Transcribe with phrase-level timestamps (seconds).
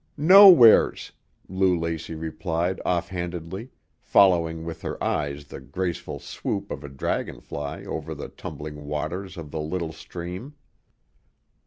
[0.17, 1.11] "Nowheres,"
[1.47, 3.69] Lou Lacey replied offhandedly,
[3.99, 9.51] following with her eyes the graceful swoop of a dragonfly over the tumbling waters of
[9.51, 10.55] the little stream.